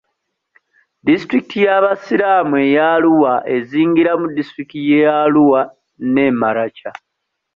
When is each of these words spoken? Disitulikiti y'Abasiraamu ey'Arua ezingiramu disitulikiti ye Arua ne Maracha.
Disitulikiti 1.05 1.57
y'Abasiraamu 1.65 2.55
ey'Arua 2.65 3.33
ezingiramu 3.55 4.25
disitulikiti 4.35 4.79
ye 4.89 4.99
Arua 5.21 5.61
ne 6.13 6.25
Maracha. 6.39 6.91